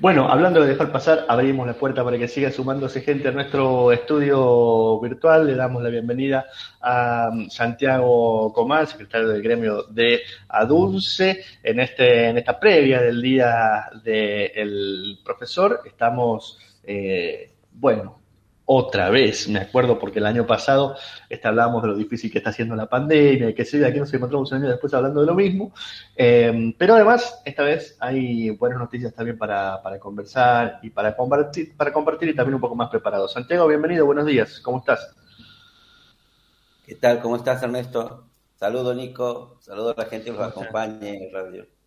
[0.00, 3.92] Bueno, hablando de dejar pasar, abrimos la puerta para que siga sumándose gente a nuestro
[3.92, 5.46] estudio virtual.
[5.46, 6.46] Le damos la bienvenida
[6.80, 13.20] a um, Santiago Comal, secretario del gremio de ADUNCE, en, este, en esta previa del
[13.20, 15.82] día del profesor.
[15.84, 18.19] Estamos, eh, bueno,
[18.72, 20.94] otra vez, me acuerdo porque el año pasado
[21.28, 24.14] este, hablábamos de lo difícil que está haciendo la pandemia y que sí, aquí nos
[24.14, 25.72] encontramos un año después hablando de lo mismo,
[26.14, 31.92] eh, pero además esta vez hay buenas noticias también para, conversar y para compartir, para
[31.92, 33.26] compartir y también un poco más preparado.
[33.26, 35.16] Santiago, bienvenido, buenos días, ¿cómo estás?
[36.86, 37.20] ¿Qué tal?
[37.20, 38.28] ¿Cómo estás, Ernesto?
[38.54, 41.79] Saludo, Nico, saludo a la gente que nos acompañe en el radio.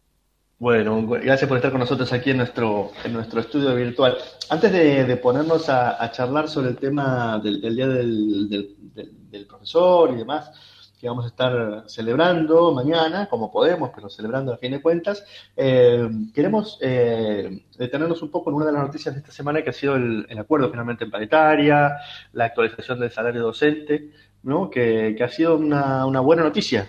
[0.63, 4.15] Bueno, gracias por estar con nosotros aquí en nuestro, en nuestro estudio virtual.
[4.49, 10.53] Antes de, ponernos a, charlar sobre el tema del, día del, profesor y demás,
[11.01, 15.25] que vamos a estar celebrando mañana, como podemos, pero celebrando a fin de cuentas,
[15.57, 19.71] eh, queremos eh, detenernos un poco en una de las noticias de esta semana que
[19.71, 21.97] ha sido el, acuerdo finalmente en paritaria,
[22.31, 24.11] la actualización del salario docente,
[24.43, 24.69] ¿no?
[24.69, 26.87] que, ha sido una, una buena noticia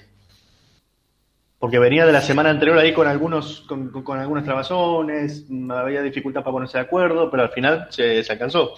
[1.65, 6.43] porque venía de la semana anterior ahí con algunos con, con, algunas trabazones, había dificultad
[6.43, 8.75] para ponerse de acuerdo, pero al final se, se alcanzó.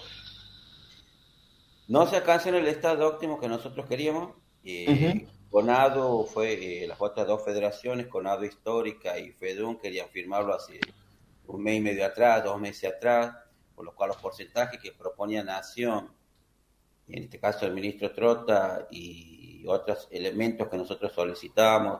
[1.89, 4.35] No se alcanzó en el estado óptimo que nosotros queríamos.
[4.63, 10.79] Eh, Conado fue eh, las otras dos federaciones, Conado Histórica y FEDUN, querían firmarlo hace
[11.45, 13.35] un mes y medio atrás, dos meses atrás,
[13.75, 16.09] por lo cual los porcentajes que proponía Nación,
[17.09, 21.99] en este caso el ministro Trota y otros elementos que nosotros solicitamos,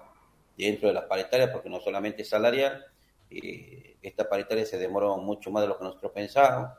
[0.66, 2.84] dentro de las paritarias, porque no solamente es salarial,
[3.30, 6.72] eh, esta paritaria se demoró mucho más de lo que nosotros pensábamos.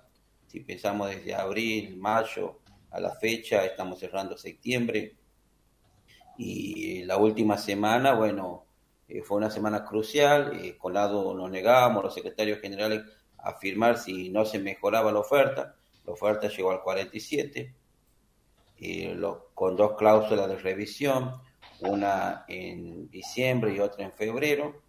[0.47, 5.17] Si pensamos desde abril, mayo a la fecha, estamos cerrando septiembre.
[6.39, 8.65] Y la última semana, bueno,
[9.09, 10.59] eh, fue una semana crucial.
[10.61, 13.03] Eh, con lado nos negábamos, los secretarios generales,
[13.37, 15.77] a firmar si no se mejoraba la oferta.
[16.05, 17.75] La oferta llegó al 47,
[19.17, 21.43] lo, con dos cláusulas de revisión
[21.81, 24.83] una en diciembre y otra en febrero.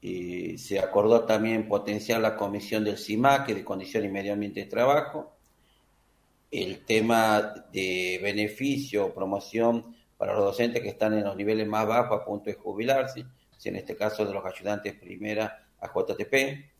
[0.00, 4.66] Y se acordó también potenciar la comisión del CIMAC, de Condición y Medio Ambiente de
[4.66, 5.36] Trabajo.
[6.50, 12.20] El tema de beneficio, promoción para los docentes que están en los niveles más bajos
[12.20, 13.24] a punto de jubilarse,
[13.64, 16.72] en este caso de los ayudantes primera a JTP,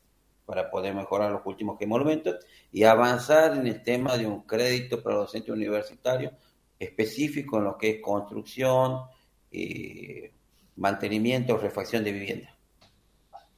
[0.45, 5.15] para poder mejorar los últimos emolumentos y avanzar en el tema de un crédito para
[5.15, 6.33] los docentes universitarios
[6.83, 9.01] específico en lo que es construcción,
[9.51, 10.31] eh,
[10.77, 12.57] mantenimiento, refacción de vivienda.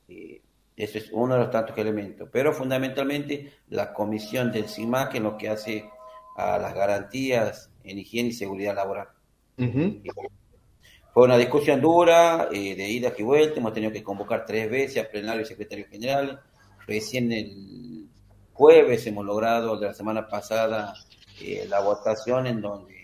[0.10, 0.42] Eh,
[0.76, 2.28] eso es uno de los tantos elementos.
[2.32, 5.90] Pero fundamentalmente la comisión del CIMAC en lo que hace
[6.36, 9.08] a las garantías en higiene y seguridad laboral.
[11.14, 15.02] fue una discusión dura, eh, de ida y vuelta, hemos tenido que convocar tres veces
[15.02, 16.42] a plenario y secretario general.
[16.86, 18.10] Recién el
[18.52, 20.94] jueves hemos logrado, de la semana pasada,
[21.70, 22.95] la votación en donde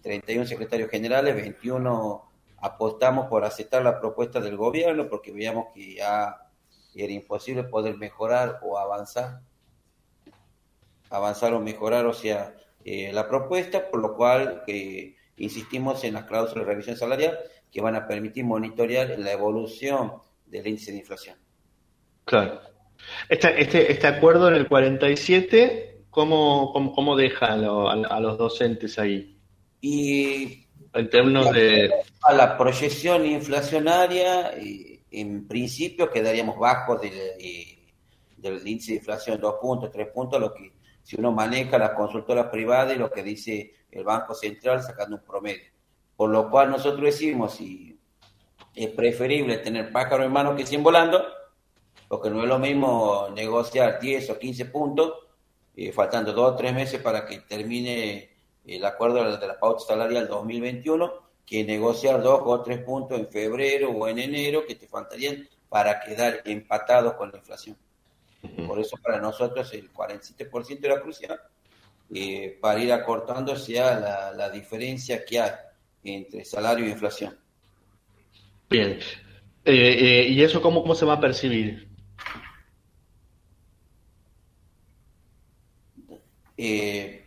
[0.00, 2.32] 31 secretarios generales, 21
[2.62, 6.36] apostamos por aceptar la propuesta del gobierno porque veíamos que ya
[6.94, 9.40] era imposible poder mejorar o avanzar,
[11.10, 12.54] avanzar o mejorar, o sea,
[12.84, 17.38] eh, la propuesta, por lo cual eh, insistimos en las cláusulas de revisión salarial
[17.70, 20.12] que van a permitir monitorear la evolución
[20.46, 21.36] del índice de inflación.
[22.24, 22.60] Claro.
[23.28, 29.31] Este, este, este acuerdo en el 47, ¿cómo, cómo, cómo deja a los docentes ahí?
[29.82, 31.90] Y en términos de...
[32.22, 34.52] A la proyección inflacionaria,
[35.10, 37.12] en principio quedaríamos bajos del,
[38.36, 40.72] del índice de inflación, dos puntos, tres puntos, lo que
[41.02, 45.24] si uno maneja las consultoras privadas y lo que dice el Banco Central sacando un
[45.24, 45.72] promedio.
[46.16, 47.98] Por lo cual nosotros decimos, si
[48.74, 51.24] es preferible tener pájaro en mano que 100 volando,
[52.06, 55.12] porque no es lo mismo negociar 10 o 15 puntos,
[55.74, 58.31] eh, faltando dos o tres meses para que termine
[58.66, 61.12] el acuerdo de la pauta salarial 2021,
[61.44, 66.00] que negociar dos o tres puntos en febrero o en enero que te faltarían para
[66.00, 67.76] quedar empatados con la inflación.
[68.66, 71.40] Por eso para nosotros el 47% era crucial
[72.12, 75.52] eh, para ir acortando la, la diferencia que hay
[76.04, 77.38] entre salario e inflación.
[78.68, 78.98] Bien.
[79.64, 81.88] Eh, eh, ¿Y eso cómo, cómo se va a percibir?
[86.56, 87.21] Eh,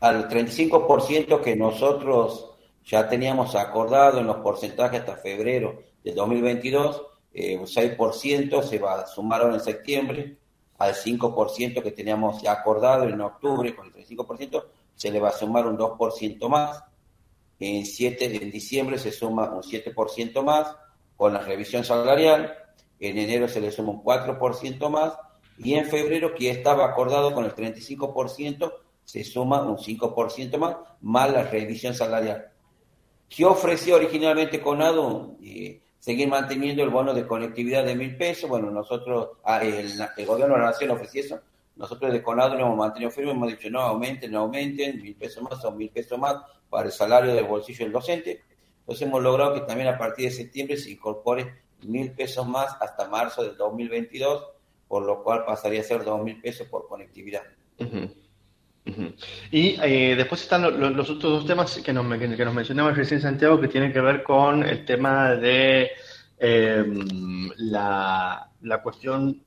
[0.00, 2.50] al 35% que nosotros
[2.84, 7.02] ya teníamos acordado en los porcentajes hasta febrero del 2022,
[7.32, 10.38] eh, un 6% se va a sumar ahora en septiembre,
[10.78, 14.64] al 5% que teníamos ya acordado en octubre con el 35%,
[14.94, 16.82] se le va a sumar un 2% más,
[17.58, 20.74] en, 7, en diciembre se suma un 7% más
[21.16, 22.54] con la revisión salarial,
[22.98, 25.12] en enero se le suma un 4% más
[25.58, 28.72] y en febrero, que estaba acordado con el 35%,
[29.10, 32.48] se suma un 5% más, más la revisión salarial.
[33.28, 35.34] ¿Qué ofreció originalmente Conado?
[35.42, 38.48] Eh, seguir manteniendo el bono de conectividad de mil pesos.
[38.48, 41.40] Bueno, nosotros, ah, el, gobierno de la nación ofreció eso.
[41.74, 45.42] Nosotros de Conado lo hemos mantenido firme, hemos dicho no aumenten, no aumenten, mil pesos
[45.42, 46.36] más o mil pesos más
[46.68, 48.44] para el salario del bolsillo del docente.
[48.78, 53.08] Entonces hemos logrado que también a partir de septiembre se incorpore mil pesos más hasta
[53.08, 54.46] marzo del 2022,
[54.86, 57.42] por lo cual pasaría a ser dos mil pesos por conectividad.
[59.50, 63.60] Y eh, después están los, otros dos temas que nos, que, nos mencionaba recién Santiago,
[63.60, 65.90] que tienen que ver con el tema de
[66.38, 68.48] em, la,
[68.82, 69.42] cuestión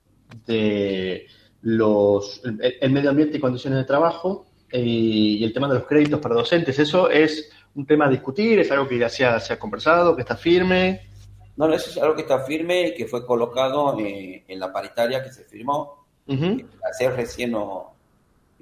[0.45, 1.27] de
[1.61, 6.19] los el, medio ambiente y condiciones de trabajo eh, y el tema de los créditos
[6.19, 6.77] para docentes.
[6.79, 8.59] ¿Eso es un tema a discutir?
[8.59, 11.07] ¿Es algo que ya se ha, se ha conversado, que está firme?
[11.55, 15.23] No, eso es algo que está firme y que fue colocado eh, en la paritaria
[15.23, 16.03] que se firmó.
[16.25, 17.92] Hace recién no,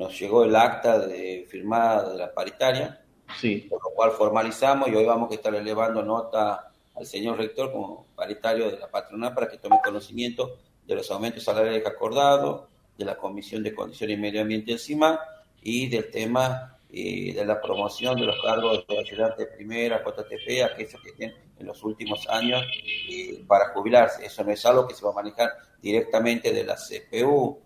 [0.02, 3.04] nos llegó el acta de firmada de la paritaria,
[3.40, 3.68] sí.
[3.70, 8.08] por lo cual formalizamos y hoy vamos a estar elevando nota al señor rector como
[8.16, 10.58] paritario de la patronal para que tome conocimiento
[10.88, 12.64] de los aumentos salariales acordados,
[12.98, 15.20] de la Comisión de Condiciones y Medio Ambiente encima
[15.62, 21.00] y del tema eh, de la promoción de los cargos de ayudante primera, JTP, aquellos
[21.00, 22.64] que estén en los últimos años
[23.08, 24.26] eh, para jubilarse.
[24.26, 27.60] Eso no es algo que se va a manejar directamente de la CPU,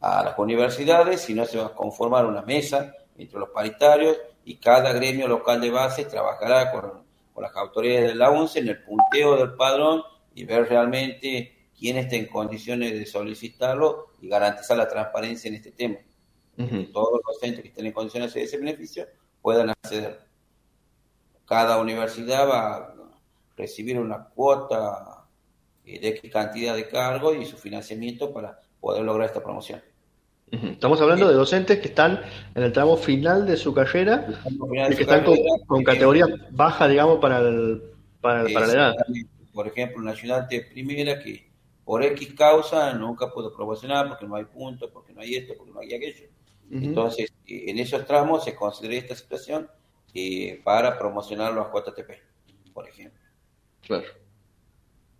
[0.00, 4.92] a las universidades, sino se va a conformar una mesa entre los paritarios y cada
[4.92, 7.06] gremio local de base trabajará con,
[7.40, 10.02] las autoridades de la UNCE en el punteo del padrón
[10.34, 15.70] y ver realmente quién está en condiciones de solicitarlo y garantizar la transparencia en este
[15.70, 15.98] tema.
[16.92, 19.06] Todos los docentes que estén en condiciones de ese beneficio
[19.40, 20.20] puedan acceder.
[21.46, 22.94] Cada universidad va a
[23.56, 25.24] recibir una cuota
[25.84, 29.80] de X cantidad de cargos y su financiamiento para poder lograr esta promoción.
[30.50, 32.22] Estamos hablando de docentes que están
[32.54, 34.26] en el tramo final de su carrera
[34.90, 35.24] y que están
[35.66, 37.82] con, categoría baja, digamos, para, el,
[38.20, 38.94] para, la edad.
[39.52, 41.50] Por ejemplo, una ayudante primera que
[41.84, 45.72] por X causa nunca pudo promocionar porque no hay puntos, porque no hay esto, porque
[45.72, 46.28] no hay aquello.
[46.70, 49.68] Entonces, en esos tramos se considera esta situación
[50.14, 53.20] eh, para promocionar los JTP, por ejemplo.
[53.82, 54.06] Claro.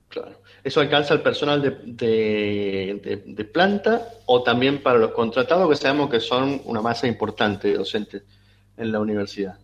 [0.08, 0.40] Claro.
[0.64, 6.20] ¿Eso alcanza al personal de, de, planta o también para los contratados que sabemos que
[6.20, 8.22] son una masa importante de docentes
[8.76, 9.58] en la universidad?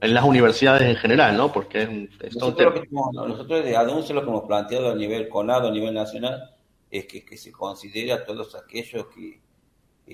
[0.00, 1.52] En las universidades en general, ¿no?
[1.52, 2.10] Porque es un...
[2.34, 6.50] nosotros, nosotros de ADUNCE lo que hemos planteado a nivel CONADO, a nivel nacional,
[6.90, 9.40] es que, que se considere a todos aquellos que,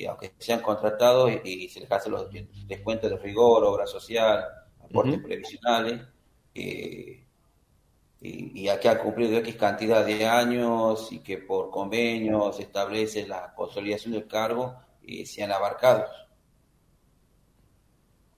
[0.07, 2.27] aunque sean contratados y, se les hace los
[2.67, 4.45] descuentos de rigor, obra social,
[4.85, 6.03] aportes previsionales,
[6.55, 7.28] eh,
[8.21, 13.27] y, y que ha cumplido X cantidad de años y que por convenio se establece
[13.27, 16.11] la consolidación del cargo y sean abarcados.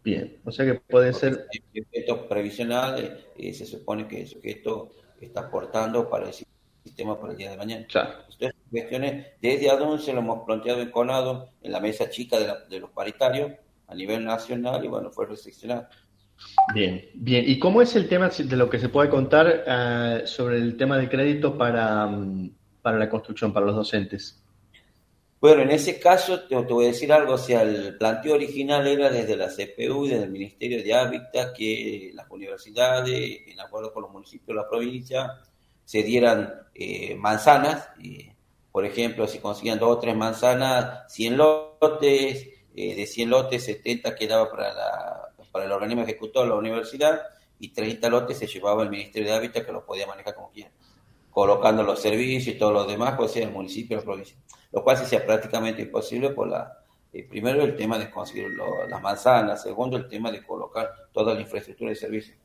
[0.03, 1.47] Bien, o sea que puede ser...
[1.75, 4.91] Efectos previsionales, y se supone que el sujeto
[5.21, 7.87] está aportando para el sistema para el día de mañana.
[7.87, 8.13] Claro.
[8.31, 12.51] Entonces, cuestiones desde Adón se lo hemos planteado en Conado, en la mesa chica de,
[12.69, 13.53] de los paritarios
[13.87, 15.89] a nivel nacional y bueno, fue recepcionado.
[16.75, 17.45] Bien, bien.
[17.47, 20.97] ¿Y cómo es el tema de lo que se puede contar eh, sobre el tema
[20.97, 22.51] del crédito para, mm,
[22.83, 24.43] para la construcción, para los docentes?
[25.41, 29.09] Bueno, en ese caso te, voy a decir algo, o sea, el planteo original era
[29.09, 34.13] desde la CPU desde el Ministerio de Hábitat que las universidades, en acuerdo con los
[34.13, 35.41] municipios de la provincia,
[35.85, 37.89] se dieran eh, manzanas,
[38.71, 44.15] por ejemplo, si conseguían dos o tres manzanas, 100 lotes, eh, de 100 lotes, 70
[44.15, 47.21] quedaba para la para el organismo ejecutor, la universidad,
[47.59, 50.71] y 30 lotes se llevaba el Ministerio de Hábitat que los podía manejar como quiera,
[51.31, 54.37] colocando los servicios y todo lo demás, pues sea el municipio la provincia,
[54.73, 56.79] lo cual se hacía prácticamente imposible por la,
[57.13, 58.49] eh, primero el tema de conseguir
[58.89, 62.39] las manzanas, segundo el tema de colocar toda la infraestructura de servicios.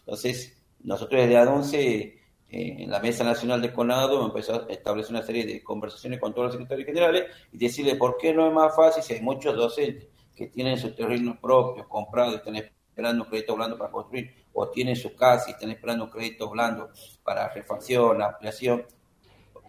[0.00, 5.22] Entonces, nosotros desde ADONCE, eh, en la Mesa Nacional de CONADO, empezó a establecer una
[5.22, 8.76] serie de conversaciones con todos los secretarios generales y decirle por qué no es más
[8.76, 13.30] fácil si hay muchos docentes que tienen su terreno propio comprado y están esperando un
[13.30, 16.90] crédito blando para construir, o tienen su casa y están esperando un crédito blando
[17.24, 18.86] para refacción, ampliación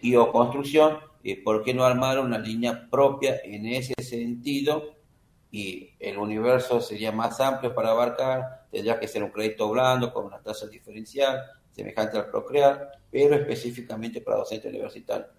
[0.01, 4.95] y o construcción, eh, ¿por qué no armar una línea propia en ese sentido?
[5.51, 10.25] Y el universo sería más amplio para abarcar, tendría que ser un crédito blando con
[10.25, 15.29] una tasa diferencial, semejante al Procrear, pero específicamente para docentes universitarios.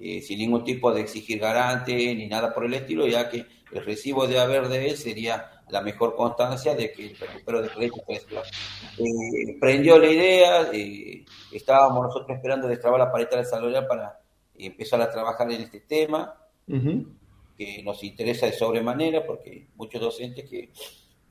[0.00, 3.84] Eh, sin ningún tipo de exigir garante ni nada por el estilo, ya que el
[3.84, 7.96] recibo de haber de él sería la mejor constancia de que el recupero de crédito
[8.06, 14.20] fue eh, prendió la idea, eh, estábamos nosotros esperando destrabar la paritaria salarial para
[14.56, 16.32] empezar a trabajar en este tema,
[17.56, 20.70] que nos interesa de sobremanera, porque muchos docentes que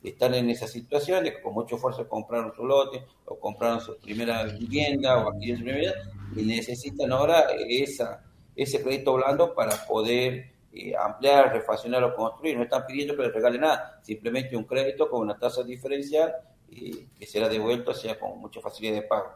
[0.04, 5.24] están en esas situaciones, con mucho esfuerzo compraron su lote, o compraron su primera vivienda,
[5.24, 5.94] o adquirieron su primera
[6.36, 8.27] y necesitan ahora esa,
[8.58, 12.58] ese crédito blando para poder eh, ampliar, refaccionar o construir.
[12.58, 16.34] No están pidiendo que les regalen nada, simplemente un crédito con una tasa diferencial
[16.68, 19.32] y que será devuelto, sea con mucha facilidad de pago.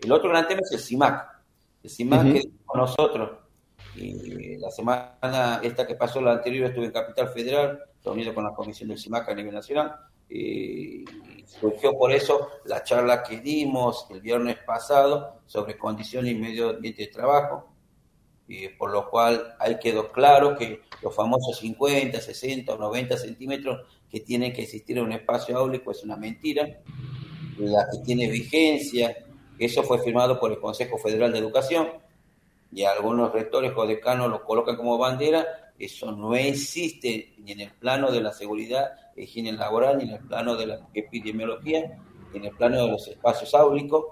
[0.00, 1.26] El otro gran tema es el CIMAC.
[1.82, 3.30] El CIMAC que con nosotros,
[3.96, 8.50] y la semana esta que pasó, la anterior, estuve en Capital Federal, reunido con la
[8.50, 9.94] comisión del CIMAC a nivel nacional,
[10.28, 11.04] y
[11.46, 17.02] surgió por eso la charla que dimos el viernes pasado sobre condiciones y medio ambiente
[17.02, 17.73] de trabajo,
[18.46, 23.86] y por lo cual ahí quedó claro que los famosos 50, 60 o 90 centímetros
[24.10, 26.80] que tienen que existir en un espacio áulico es una mentira,
[27.58, 29.16] la que tiene vigencia,
[29.58, 31.88] eso fue firmado por el Consejo Federal de Educación,
[32.72, 37.72] y algunos rectores o decanos lo colocan como bandera, eso no existe ni en el
[37.72, 41.98] plano de la seguridad higiene laboral, ni en el plano de la epidemiología,
[42.32, 44.04] ni en el plano de los espacios áulicos.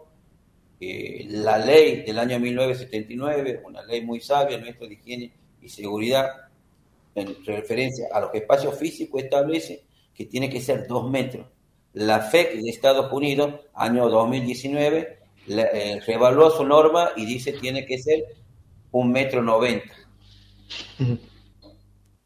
[0.84, 6.26] Eh, la ley del año 1979, una ley muy sabia nuestra de higiene y seguridad,
[7.14, 11.46] en referencia a los espacios físicos, establece que tiene que ser dos metros.
[11.92, 17.98] La FEC de Estados Unidos, año 2019, eh, revaluó su norma y dice tiene que
[17.98, 18.24] ser
[18.90, 19.94] un metro noventa.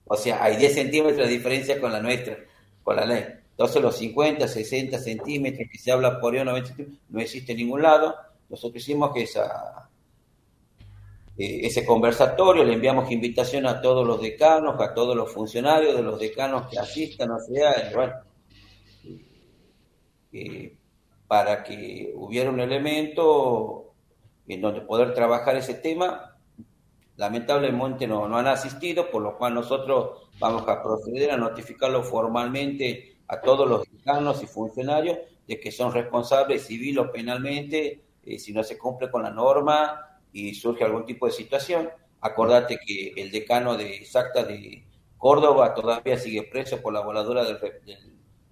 [0.06, 2.38] O sea, hay 10 centímetros de diferencia con la nuestra,
[2.82, 3.24] con la ley.
[3.50, 6.74] Entonces los 50, 60 centímetros que se habla por 90
[7.10, 8.14] no existe en ningún lado.
[8.48, 15.16] Nosotros hicimos que eh, ese conversatorio, le enviamos invitación a todos los decanos, a todos
[15.16, 18.14] los funcionarios de los decanos que asistan, o sea, bueno,
[20.32, 20.76] eh,
[21.26, 23.92] para que hubiera un elemento
[24.46, 26.36] en donde poder trabajar ese tema
[27.16, 33.16] lamentablemente no, no han asistido, por lo cual nosotros vamos a proceder a notificarlo formalmente
[33.28, 38.52] a todos los decanos y funcionarios de que son responsables civil o penalmente eh, si
[38.52, 41.88] no se cumple con la norma y surge algún tipo de situación.
[42.20, 44.84] Acordate que el decano de exacta de
[45.16, 47.58] Córdoba todavía sigue preso por la voladura del,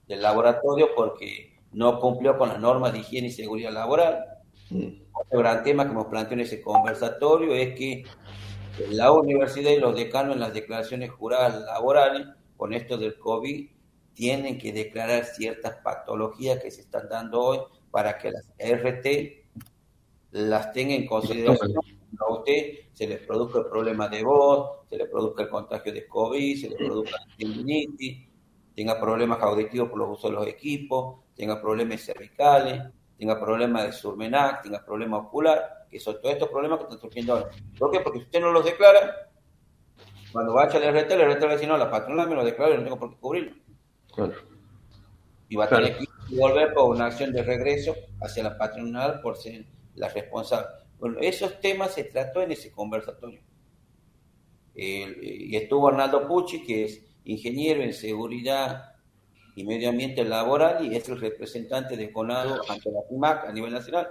[0.06, 4.24] del, laboratorio porque no cumplió con las normas de higiene y seguridad laboral.
[4.70, 5.02] Mm.
[5.12, 8.04] Otro gran tema que hemos planteado en ese conversatorio es que
[8.90, 13.68] la universidad y los decanos en las declaraciones juradas laborales con esto del COVID
[14.14, 17.58] tienen que declarar ciertas patologías que se están dando hoy
[17.90, 19.43] para que las RT
[20.34, 21.74] las tengan en consideración.
[22.18, 26.08] A usted se les produzca el problema de voz, se le produzca el contagio de
[26.08, 28.28] COVID, se le produzca tendinitis,
[28.74, 32.82] tenga problemas auditivos por los usos de los equipos, tenga problemas cervicales,
[33.16, 37.34] tenga problemas de surmenac, tenga problemas ocular, que son todos estos problemas que están surgiendo
[37.34, 37.50] ahora.
[37.78, 38.00] ¿Por qué?
[38.00, 39.30] Porque si usted no los declara,
[40.32, 42.34] cuando va a echarle el RT, el le va a decir, no, la patronal me
[42.34, 43.52] lo declara y no tengo por qué cubrirlo.
[44.12, 44.32] Claro.
[45.48, 49.36] Y va a tener que volver por una acción de regreso hacia la patronal por
[49.36, 50.66] ser la responsable.
[50.98, 53.40] Bueno, esos temas se trató en ese conversatorio.
[54.74, 58.94] y estuvo Arnaldo Pucci, que es ingeniero en seguridad
[59.56, 63.72] y medio ambiente laboral y es el representante de CONADO ante la PIMAC a nivel
[63.72, 64.08] nacional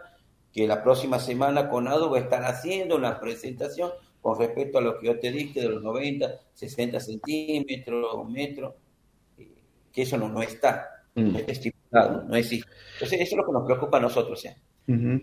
[0.54, 5.00] que la próxima semana CONADO va a estar haciendo una presentación con respecto a lo
[5.00, 8.78] que yo te dije de los 90, 60 centímetros, un metro,
[9.38, 9.52] eh,
[9.92, 11.32] que eso no, no está, mm.
[11.34, 12.70] no está estipulado, no existe.
[12.94, 14.42] Entonces, eso es lo que nos preocupa a nosotros.
[14.88, 15.22] Em,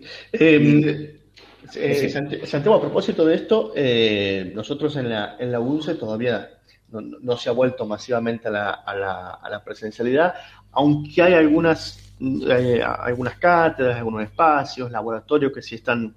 [1.75, 2.09] eh,
[2.45, 6.49] Santiago, a propósito de esto, eh, nosotros en la, en la UNCE todavía
[6.89, 10.33] no, se ha vuelto masivamente a la, a, la, a la presencialidad,
[10.71, 12.11] aunque hay algunas
[12.51, 16.15] hay algunas cátedras, algunos espacios, laboratorios que sí están,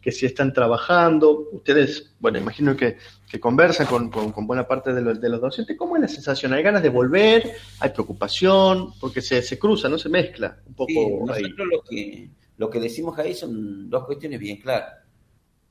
[0.00, 1.48] que sí están trabajando.
[1.52, 2.96] Ustedes, bueno, imagino que,
[3.30, 5.76] que conversan con, con, buena parte de los, de los docentes.
[5.76, 6.54] ¿Cómo es la sensación?
[6.54, 7.52] ¿Hay ganas de volver?
[7.80, 8.94] ¿Hay preocupación?
[8.98, 9.98] Porque se, se cruza, ¿no?
[9.98, 11.26] Se mezcla un poco.
[11.26, 12.30] nosotros lo que,
[12.62, 15.00] lo que decimos ahí son dos cuestiones bien claras.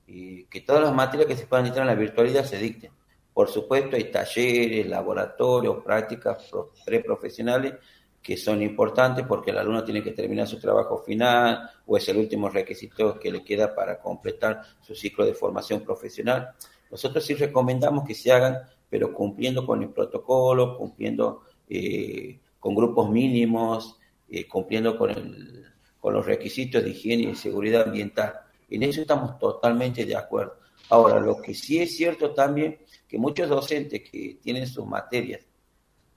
[0.07, 2.91] Y que todas las materias que se puedan dictar en la virtualidad se dicten.
[3.33, 6.51] Por supuesto, hay talleres, laboratorios, prácticas
[6.85, 7.75] preprofesionales
[8.21, 12.17] que son importantes porque el alumno tiene que terminar su trabajo final o es el
[12.17, 16.49] último requisito que le queda para completar su ciclo de formación profesional.
[16.91, 18.57] Nosotros sí recomendamos que se hagan,
[18.89, 25.71] pero cumpliendo con el protocolo, cumpliendo eh, con grupos mínimos, eh, cumpliendo con, el,
[26.01, 28.33] con los requisitos de higiene y seguridad ambiental.
[28.69, 30.57] En eso estamos totalmente de acuerdo.
[30.89, 35.41] Ahora, lo que sí es cierto también, que muchos docentes que tienen sus materias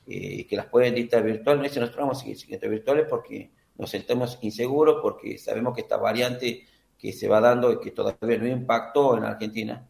[0.06, 4.38] eh, que las pueden dictar virtual, no dice nosotros vamos a virtuales porque nos sentemos
[4.42, 6.66] inseguros, porque sabemos que esta variante
[6.98, 9.86] que se va dando y que todavía no impactó en Argentina,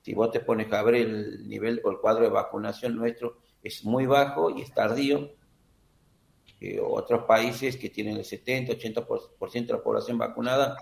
[0.00, 3.84] Si vos te pones a ver el nivel o el cuadro de vacunación nuestro es
[3.84, 5.30] muy bajo y es tardío.
[6.60, 10.76] Eh, otros países que tienen el 70, 80% de la población vacunada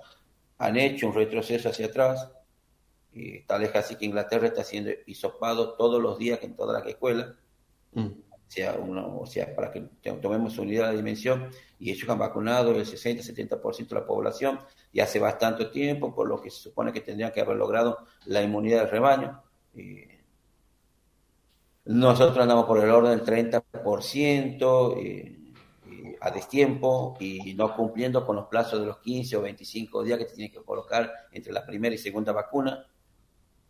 [0.58, 2.30] han hecho un retroceso hacia atrás.
[3.14, 6.88] Eh, tal es así que Inglaterra está siendo hisopado todos los días en todas las
[6.88, 7.34] escuelas.
[7.92, 9.80] Mm sea, uno, o sea, para que
[10.22, 14.60] tomemos unidad de dimensión, y ellos han vacunado el 60-70% de la población
[14.92, 18.42] y hace bastante tiempo, por lo que se supone que tendrían que haber logrado la
[18.42, 19.42] inmunidad del rebaño.
[21.84, 25.38] nosotros andamos por el orden del 30% eh,
[26.16, 30.18] eh, a destiempo y no cumpliendo con los plazos de los 15 o 25 días
[30.18, 32.86] que te tienen que colocar entre la primera y segunda vacuna,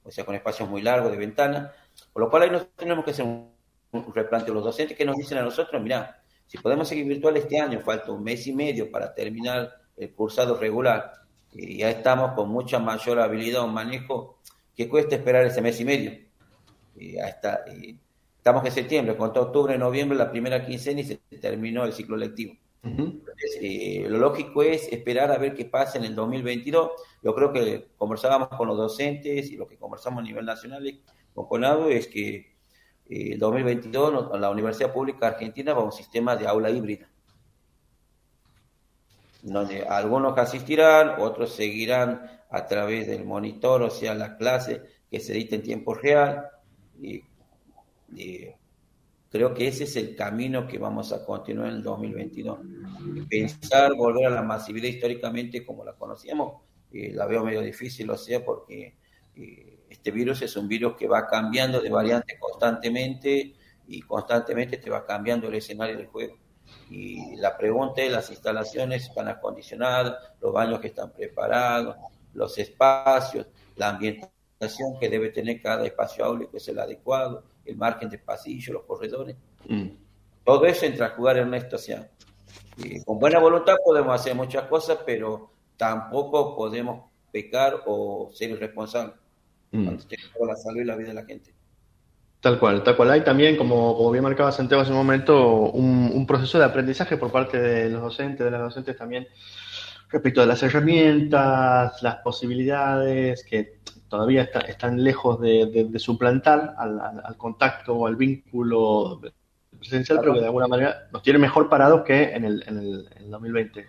[0.03, 1.73] o sea, con espacios muy largos de ventana,
[2.13, 3.57] por lo cual ahí nos tenemos que hacer un
[3.93, 4.55] un replanteo.
[4.55, 8.13] Los docentes que nos dicen a nosotros, mira, si podemos seguir virtual este año, falta
[8.13, 11.13] un mes y medio para terminar el cursado regular,
[11.53, 14.39] y ya estamos con mucha mayor habilidad o manejo,
[14.75, 16.13] que cuesta esperar ese mes y medio.
[16.95, 17.65] Y hasta,
[18.47, 22.55] estamos en septiembre, con octubre, noviembre, la primera quincena y se terminó el ciclo lectivo.
[23.61, 26.93] Eh, lo lógico es esperar a ver qué pasa en el 2022.
[27.25, 30.89] Yo creo que conversábamos con los docentes y lo que conversamos a nivel nacional
[31.35, 32.55] con Conado es que
[33.09, 37.09] eh, 2022 la Universidad Pública Argentina va a un sistema de aula híbrida,
[39.43, 45.33] donde algunos asistirán, otros seguirán a través del monitor, o sea, la clase que se
[45.33, 46.47] edita en tiempo real.
[47.03, 47.25] Y,
[49.31, 52.59] creo que ese es el camino que vamos a continuar en el 2022.
[53.29, 58.17] Pensar volver a la masividad históricamente como la conocíamos, eh, la veo medio difícil, o
[58.17, 58.97] sea, porque...
[59.37, 63.55] Eh, este virus es un virus que va cambiando de variante constantemente
[63.89, 66.37] y constantemente te va cambiando el escenario del juego.
[66.91, 71.97] Y la pregunta es, las instalaciones están acondicionadas, los baños que están preparados,
[72.35, 73.47] los espacios,
[73.77, 78.75] la ambientación que debe tener cada espacio áulico es el adecuado, el margen de pasillo,
[78.75, 79.37] los corredores.
[79.69, 79.89] Mm.
[80.45, 82.09] Todo eso entra a jugar en esta situación.
[83.05, 89.17] con buena voluntad podemos hacer muchas cosas, pero tampoco podemos pecar o ser irresponsables.
[89.73, 89.89] Mm.
[90.47, 91.53] la salud y la vida de la gente.
[92.41, 93.11] Tal cual, tal cual.
[93.11, 97.33] Hay también, como, como bien marcaba Santiago hace un momento, un, proceso de aprendizaje por
[97.33, 99.27] parte de los docentes, de las docentes también,
[100.09, 108.07] respecto de las herramientas, las posibilidades, que todavía están lejos de, suplantar al, contacto o
[108.07, 109.21] al vínculo
[109.79, 113.31] presencial, pero que de alguna manera nos tiene mejor parados que en el, en el,
[113.31, 113.87] 2020.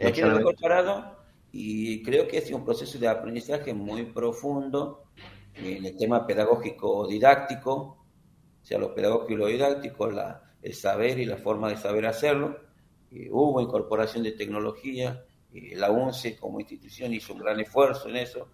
[0.00, 1.04] Nos tiene mejor parados
[1.52, 5.04] y creo que es un proceso de aprendizaje muy profundo
[5.54, 11.18] en el tema pedagógico didáctico, o sea, lo pedagógico y lo didáctico, la, el saber
[11.18, 12.58] y la forma de saber hacerlo.
[13.30, 18.48] hubo incorporación de tecnología, la UNCE como institución hizo un gran esfuerzo en eso,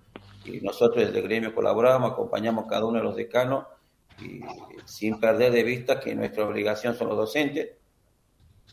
[0.57, 3.67] y nosotros desde el gremio colaboramos, acompañamos a cada uno de los decanos,
[4.21, 4.41] y,
[4.85, 7.71] sin perder de vista que nuestra obligación son los docentes,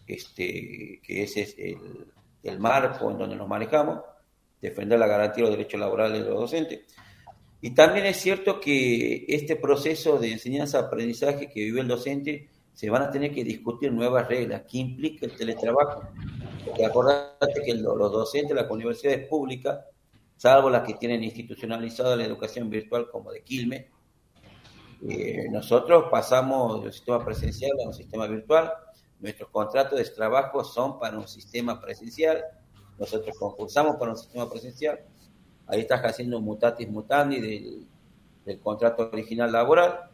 [0.08, 2.08] este, que ese es el,
[2.44, 4.02] el marco en donde nos manejamos,
[4.62, 6.82] defender la garantía de los derechos laborales de los docentes.
[7.62, 13.04] Y también es cierto que este proceso de enseñanza-aprendizaje que vive el docente, se van
[13.04, 14.64] a tener que discutir nuevas reglas.
[14.70, 16.04] ¿Qué implica el teletrabajo?
[16.66, 19.80] Porque acordate que los docentes las universidades públicas,
[20.36, 23.86] salvo las que tienen institucionalizada la educación virtual como de Quilmes,
[25.08, 28.72] eh, nosotros pasamos de un sistema presencial a un sistema virtual.
[29.20, 32.44] Nuestros contratos de trabajo son para un sistema presencial
[32.98, 35.00] nosotros concursamos para un sistema presencial.
[35.68, 37.42] Ahí estás haciendo mutatis mutandi
[38.46, 40.12] del, contrato original laboral.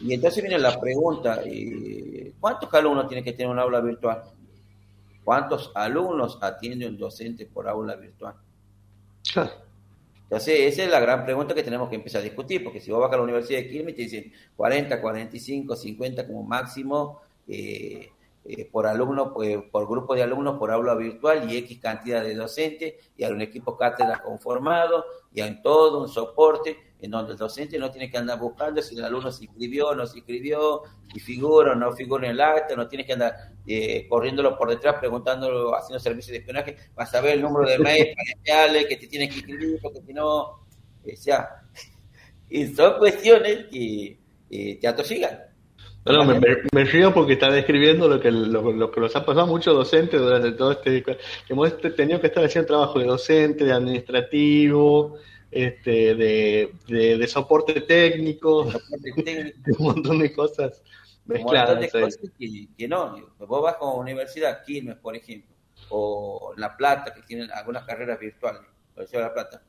[0.00, 4.22] Y entonces viene la pregunta, eh, ¿cuántos alumnos tiene que tener un aula virtual?
[5.24, 8.34] ¿Cuántos alumnos atiende un docente por aula virtual?
[9.34, 13.00] Entonces, esa es la gran pregunta que tenemos que empezar a discutir, porque si vos
[13.00, 18.10] vas a la Universidad de Quilmes te dicen 40, 45, 50 como máximo, eh,
[18.50, 22.34] eh, por alumno, pues, por grupo de alumnos por aula virtual y X cantidad de
[22.34, 27.38] docentes y hay un equipo cátedra conformado y hay todo un soporte en donde el
[27.38, 30.80] docente no tiene que andar buscando si el alumno se inscribió o no se inscribió,
[31.12, 33.34] si figura o no figura en el acta, no tiene que andar
[33.66, 38.16] eh, corriéndolo por detrás, preguntándolo, haciendo servicios de espionaje para saber el número de mail
[38.88, 40.62] que te tienes que inscribir, porque si no, o
[41.16, 41.64] sea,
[42.48, 44.18] y son cuestiones que
[44.50, 45.47] eh, te atosigan.
[46.08, 46.40] No, me,
[46.72, 50.20] me, río porque está describiendo lo que, lo, que nos ha pasado a muchos docentes
[50.20, 51.02] durante todo este.
[51.02, 51.18] que
[51.48, 55.18] hemos tenido que estar haciendo trabajo de docente, de administrativo,
[55.50, 58.64] este, de, de, soporte técnico,
[59.06, 60.82] de un montón de cosas
[61.26, 61.70] mezcladas.
[61.70, 62.30] Un montón de cosas
[62.76, 63.32] que, no.
[63.38, 65.54] Vos vas con Universidad Quilmes, por ejemplo,
[65.90, 68.62] o La Plata, que tienen algunas carreras virtuales,
[68.94, 69.62] Universidad de La Plata.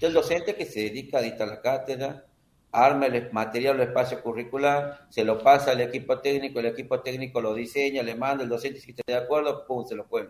[0.00, 2.24] el docente que se dedica a dictar la cátedra,
[2.72, 7.40] arma el material o espacio curricular, se lo pasa al equipo técnico, el equipo técnico
[7.40, 10.28] lo diseña, le manda, el docente si está de acuerdo, pum, se lo pone.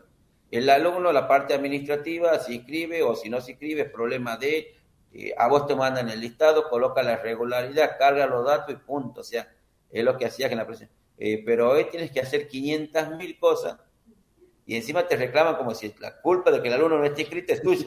[0.50, 4.74] El alumno, la parte administrativa, si escribe o si no se escribe, es problema de,
[5.12, 9.20] eh, a vos te mandan el listado, coloca la regularidad, carga los datos y punto.
[9.20, 9.52] O sea,
[9.90, 10.90] es lo que hacías en la presión.
[11.18, 13.76] Eh, pero hoy tienes que hacer 500 mil cosas
[14.64, 17.52] y encima te reclaman como si la culpa de que el alumno no esté escrito
[17.52, 17.86] es tuya,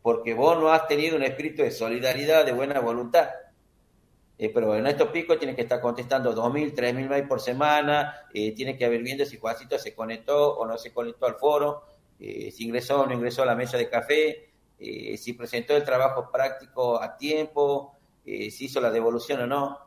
[0.00, 3.28] porque vos no has tenido un espíritu de solidaridad, de buena voluntad.
[4.40, 8.52] Eh, pero en estos picos tiene que estar contestando 2.000, 3.000 mails por semana, eh,
[8.52, 11.82] tiene que haber viendo si Juancito se conectó o no se conectó al foro,
[12.20, 15.82] eh, si ingresó o no ingresó a la mesa de café, eh, si presentó el
[15.82, 19.78] trabajo práctico a tiempo, si hizo la devolución o no.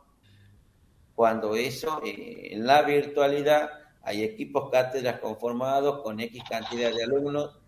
[1.14, 3.70] Cuando eso, en la virtualidad,
[4.02, 7.61] hay equipos cátedras conformados con X cantidad de alumnos.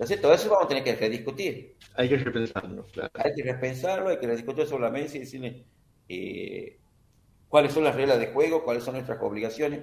[0.00, 1.76] Entonces, todo eso vamos a tener que rediscutir.
[1.94, 3.10] Hay que repensarlo, claro.
[3.22, 5.66] Hay que repensarlo, hay que rediscutir sobre la mesa y decirle
[6.08, 6.78] eh,
[7.50, 9.80] cuáles son las reglas de juego, cuáles son nuestras obligaciones.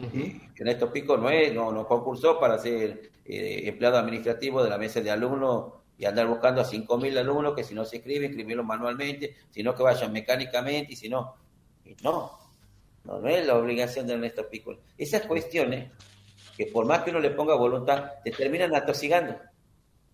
[0.00, 4.70] Eh, en estos picos no, es, no, no concursó para ser eh, empleado administrativo de
[4.70, 8.30] la mesa de alumnos y andar buscando a 5.000 alumnos que si no se escriben,
[8.30, 11.34] escribirlos manualmente, sino que vayan mecánicamente y si no,
[12.02, 12.38] no,
[13.04, 14.80] no, es la obligación de Ernesto Piccolo.
[14.96, 15.90] Esas cuestiones,
[16.58, 19.36] que por más que uno le ponga voluntad, te terminan atosigando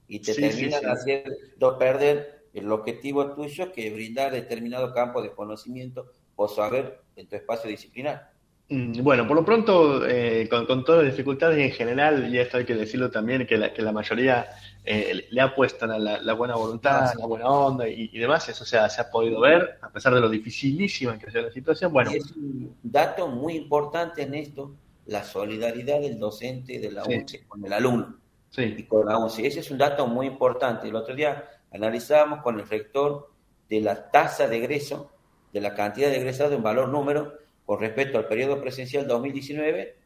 [0.06, 6.06] y te terminan haciendo perder el objetivo tuyo que es brindar determinado campo de conocimiento
[6.36, 8.34] o saber en tu espacio disciplinar.
[8.68, 12.66] Mm, bueno, por lo pronto, eh, con, todas las dificultades en general, y esto hay
[12.66, 14.46] que decirlo también, que la, que la mayoría
[14.84, 18.78] eh, le ha puesto la, la, buena voluntad, la buena onda y, demás, eso se
[18.78, 21.92] ha, se ha, podido ver, a pesar de lo dificilísima que ha sido la situación.
[21.92, 22.10] Bueno.
[22.10, 24.74] es un dato muy importante en esto,
[25.06, 28.18] la solidaridad del docente de la UNCE con el alumno
[28.56, 29.46] y con la UNCE.
[29.46, 30.88] Ese es un dato muy importante.
[30.88, 33.30] El otro día analizábamos con el rector
[33.68, 35.12] de la tasa de egreso,
[35.52, 39.96] de la cantidad de egresados en valor número, con respecto al periodo presencial 2019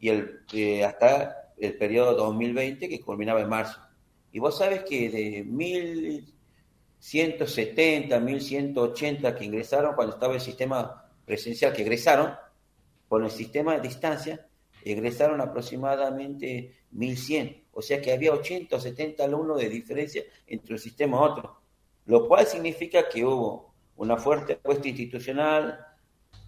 [0.00, 3.80] y el, eh, hasta el periodo 2020 que culminaba en marzo.
[4.32, 11.82] Y vos sabes que de 1170, 1180 que ingresaron cuando estaba el sistema presencial, que
[11.82, 12.34] egresaron,
[13.08, 14.46] con el sistema de distancia,
[14.84, 17.64] egresaron aproximadamente 1100.
[17.72, 21.60] O sea que había 80 o 70 alumnos de diferencia entre un sistema y otro.
[22.06, 25.86] Lo cual significa que hubo una fuerte apuesta institucional,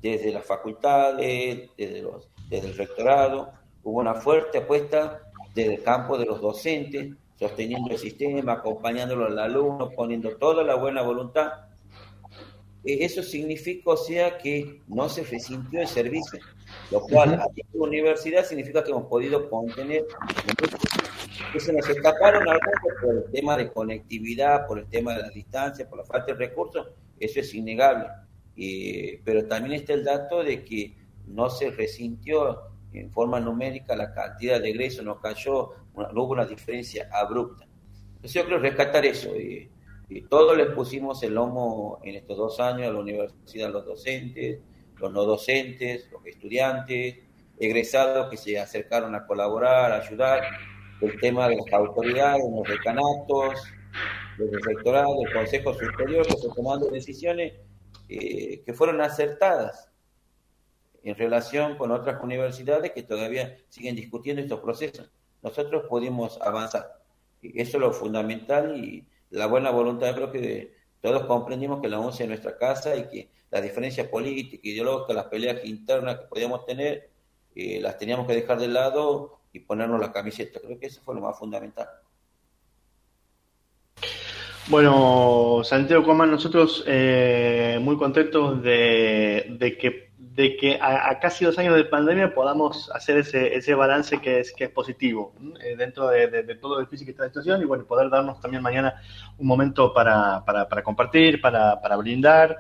[0.00, 5.22] desde las facultades, desde, los, desde el rectorado, hubo una fuerte apuesta
[5.54, 10.76] desde el campo de los docentes, sosteniendo el sistema, acompañándolo al alumno, poniendo toda la
[10.76, 11.52] buena voluntad.
[12.88, 16.38] Eso significa, o sea, que no se resintió el servicio,
[16.90, 20.06] lo cual a la universidad significa que hemos podido contener
[21.52, 25.30] que se nos escaparon algunos por el tema de conectividad, por el tema de la
[25.30, 26.88] distancia, por la falta de recursos,
[27.20, 28.08] eso es innegable
[28.60, 30.96] eh, pero también está el dato de que
[31.28, 36.44] no se resintió en forma numérica la cantidad de egresos, no cayó, no hubo una
[36.44, 37.66] diferencia abrupta.
[38.16, 39.30] Entonces yo creo rescatar eso.
[40.08, 44.60] Y todos les pusimos el lomo en estos dos años a la universidad, los docentes,
[44.96, 47.18] los no docentes, los estudiantes,
[47.58, 50.42] egresados que se acercaron a colaborar, a ayudar,
[51.00, 53.62] el tema de las autoridades, los decanatos,
[54.38, 57.54] los rectorados, el Consejo Superior, que se tomando decisiones
[58.08, 59.90] eh, que fueron acertadas
[61.04, 65.10] en relación con otras universidades que todavía siguen discutiendo estos procesos.
[65.42, 67.00] Nosotros pudimos avanzar.
[67.42, 72.24] Eso es lo fundamental y la buena voluntad, creo que todos comprendimos que la UNCE
[72.24, 77.10] es nuestra casa y que las diferencias políticas, ideológicas, las peleas internas que podíamos tener,
[77.54, 80.60] eh, las teníamos que dejar de lado y ponernos la camiseta.
[80.60, 81.88] Creo que eso fue lo más fundamental.
[84.68, 90.07] Bueno, Santiago Coman, nosotros eh, muy contentos de, que,
[90.38, 94.52] de que a, casi dos años de pandemia podamos hacer ese, ese balance que es,
[94.52, 97.84] que es positivo eh, dentro de, todo lo difícil que está la situación y bueno,
[97.84, 99.02] poder darnos también mañana
[99.36, 102.56] un momento para, para, para compartir, para, para brindar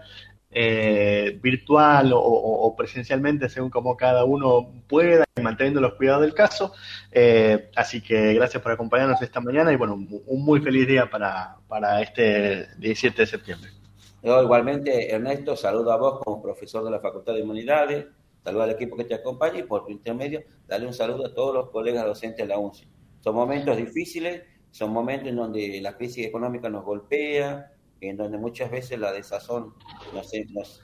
[0.50, 6.72] eh, virtual o, presencialmente, según como cada uno pueda, y manteniendo los cuidados del caso.
[7.12, 11.58] Eh, así que gracias por acompañarnos esta mañana y bueno, un muy feliz día para,
[11.68, 13.77] para este 17 de septiembre.
[14.22, 18.06] Igualmente, Ernesto, saludo a vos como profesor de la Facultad de Humanidades,
[18.42, 21.54] saludo al equipo que te acompaña y por tu intermedio, dale un saludo a todos
[21.54, 22.88] los colegas docentes de la UNCI.
[23.20, 28.70] Son momentos difíciles, son momentos en donde la crisis económica nos golpea, en donde muchas
[28.70, 29.74] veces la desazón
[30.12, 30.82] nos, nos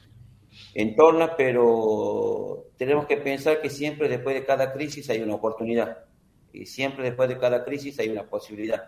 [0.75, 6.05] entorna, pero tenemos que pensar que siempre después de cada crisis hay una oportunidad
[6.53, 8.85] y siempre después de cada crisis hay una posibilidad.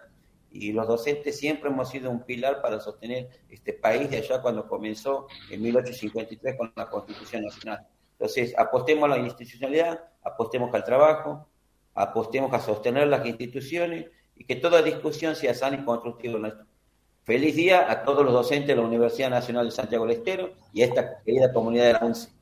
[0.51, 4.67] Y los docentes siempre hemos sido un pilar para sostener este país de allá cuando
[4.67, 7.87] comenzó en 1853 con la Constitución Nacional.
[8.13, 11.47] Entonces, apostemos a la institucionalidad, apostemos al trabajo,
[11.95, 16.67] apostemos a sostener las instituciones y que toda discusión sea sana y constructiva.
[17.25, 20.83] Feliz día a todos los docentes de la Universidad Nacional de Santiago del Estero y
[20.83, 22.36] a esta querida comunidad de la UNCE.